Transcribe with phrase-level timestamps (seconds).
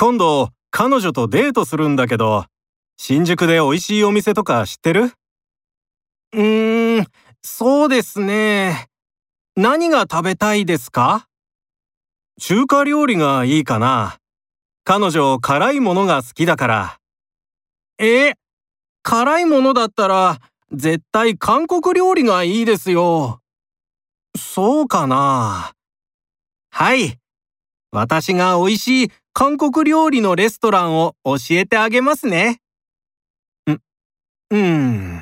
[0.00, 2.44] 今度、彼女とデートするんだけど、
[2.98, 5.12] 新宿で美味しいお店とか知ってる？
[6.32, 7.06] うーん、
[7.42, 8.86] そうですね。
[9.56, 11.26] 何が食べたいですか？
[12.40, 14.18] 中華料理がいいかな。
[14.84, 16.98] 彼女、辛いものが好きだから。
[17.98, 18.34] え、
[19.02, 20.38] 辛いものだったら、
[20.70, 23.40] 絶対韓国料理がいいですよ。
[24.36, 25.72] そうかな。
[26.70, 27.18] はい。
[27.90, 32.60] 私が美味しい韓国料理のレストランを教えてあげますね。
[33.68, 33.76] う、
[34.50, 35.17] うん。